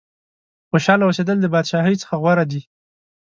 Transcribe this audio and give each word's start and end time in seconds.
خوشاله 0.69 1.03
اوسېدل 1.07 1.37
د 1.41 1.45
بادشاهۍ 1.53 1.95
څخه 2.01 2.15
غوره 2.21 2.45
دي. 2.51 2.61